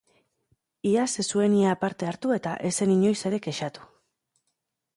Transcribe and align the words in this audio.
Iaz 0.91 1.09
ez 1.23 1.25
zuen 1.35 1.57
ia 1.59 1.75
parte 1.83 2.09
hartu 2.13 2.33
eta 2.39 2.55
ez 2.69 2.73
zen 2.81 2.95
inoiz 2.97 3.15
ere 3.31 3.43
kexatu. 3.49 3.87